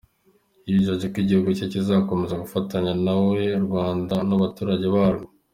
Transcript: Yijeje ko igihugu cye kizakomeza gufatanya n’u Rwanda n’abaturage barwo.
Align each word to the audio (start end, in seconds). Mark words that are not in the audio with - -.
Yijeje 0.69 1.05
ko 1.13 1.17
igihugu 1.23 1.49
cye 1.57 1.65
kizakomeza 1.71 2.41
gufatanya 2.43 2.91
n’u 3.03 3.65
Rwanda 3.65 4.15
n’abaturage 4.27 4.85
barwo. 4.95 5.27